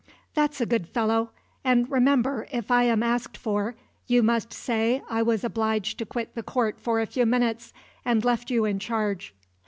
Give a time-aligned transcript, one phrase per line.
[0.33, 1.29] "That's a good fellow
[1.63, 3.75] and, remember, if I am asked for,
[4.07, 7.71] you must say I was obliged to quit the court for a few minutes,
[8.03, 9.35] and left you in charge."